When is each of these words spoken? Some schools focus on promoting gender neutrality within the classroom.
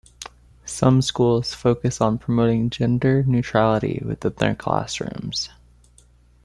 Some 0.65 1.03
schools 1.03 1.53
focus 1.53 2.01
on 2.01 2.17
promoting 2.17 2.71
gender 2.71 3.21
neutrality 3.21 4.01
within 4.03 4.33
the 4.35 4.55
classroom. 4.55 5.29